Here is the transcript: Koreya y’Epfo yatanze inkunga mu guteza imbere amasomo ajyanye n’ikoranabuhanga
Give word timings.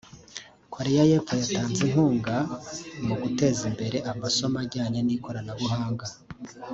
Koreya 0.73 1.03
y’Epfo 1.09 1.33
yatanze 1.39 1.79
inkunga 1.87 2.35
mu 3.05 3.15
guteza 3.21 3.61
imbere 3.71 3.97
amasomo 4.11 4.57
ajyanye 4.63 4.99
n’ikoranabuhanga 5.03 6.05